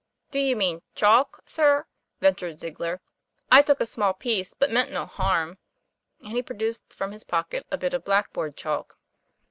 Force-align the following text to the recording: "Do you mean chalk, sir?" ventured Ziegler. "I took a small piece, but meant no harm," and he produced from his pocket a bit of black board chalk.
"Do 0.31 0.39
you 0.39 0.55
mean 0.55 0.81
chalk, 0.95 1.41
sir?" 1.45 1.85
ventured 2.21 2.59
Ziegler. 2.59 3.01
"I 3.51 3.61
took 3.61 3.79
a 3.79 3.85
small 3.85 4.15
piece, 4.15 4.55
but 4.55 4.71
meant 4.71 4.91
no 4.91 5.05
harm," 5.05 5.59
and 6.21 6.31
he 6.33 6.41
produced 6.41 6.91
from 6.91 7.11
his 7.11 7.23
pocket 7.23 7.67
a 7.69 7.77
bit 7.77 7.93
of 7.93 8.03
black 8.03 8.33
board 8.33 8.57
chalk. 8.57 8.97